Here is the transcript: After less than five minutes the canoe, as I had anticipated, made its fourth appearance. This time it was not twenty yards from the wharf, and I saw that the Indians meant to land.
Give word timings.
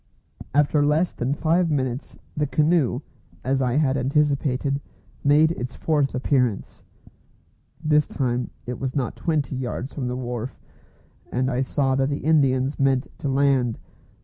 After 0.55 0.83
less 0.83 1.11
than 1.11 1.35
five 1.35 1.69
minutes 1.69 2.17
the 2.35 2.47
canoe, 2.47 3.01
as 3.43 3.61
I 3.61 3.73
had 3.73 3.97
anticipated, 3.97 4.81
made 5.23 5.51
its 5.51 5.75
fourth 5.75 6.15
appearance. 6.15 6.83
This 7.83 8.07
time 8.07 8.49
it 8.65 8.79
was 8.79 8.95
not 8.95 9.15
twenty 9.15 9.55
yards 9.55 9.93
from 9.93 10.07
the 10.07 10.17
wharf, 10.17 10.59
and 11.31 11.51
I 11.51 11.61
saw 11.61 11.93
that 11.93 12.09
the 12.09 12.25
Indians 12.25 12.79
meant 12.79 13.09
to 13.19 13.29
land. 13.29 13.77